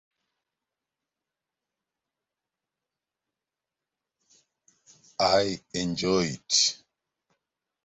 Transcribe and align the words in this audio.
I 5.19 5.61
enjoy 5.75 6.21
it! 6.23 6.83